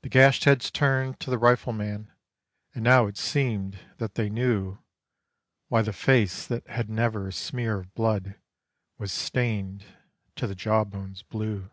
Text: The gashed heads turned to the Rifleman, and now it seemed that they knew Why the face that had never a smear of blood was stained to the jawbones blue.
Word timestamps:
The 0.00 0.08
gashed 0.08 0.44
heads 0.44 0.70
turned 0.70 1.20
to 1.20 1.28
the 1.28 1.36
Rifleman, 1.36 2.10
and 2.74 2.82
now 2.82 3.06
it 3.06 3.18
seemed 3.18 3.78
that 3.98 4.14
they 4.14 4.30
knew 4.30 4.78
Why 5.68 5.82
the 5.82 5.92
face 5.92 6.46
that 6.46 6.66
had 6.66 6.88
never 6.88 7.28
a 7.28 7.32
smear 7.34 7.78
of 7.80 7.92
blood 7.92 8.36
was 8.96 9.12
stained 9.12 9.84
to 10.36 10.46
the 10.46 10.54
jawbones 10.54 11.22
blue. 11.22 11.70